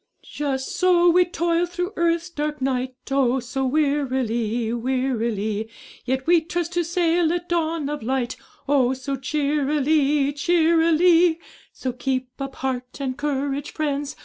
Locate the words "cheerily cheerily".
9.15-11.39